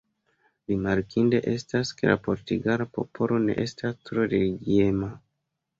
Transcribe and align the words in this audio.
Rimarkinde 0.71 1.41
estas 1.51 1.93
ke 1.99 2.09
la 2.13 2.17
portugala 2.29 2.91
popolo 2.99 3.41
ne 3.47 3.61
estas 3.69 4.05
tro 4.11 4.31
religiema. 4.35 5.17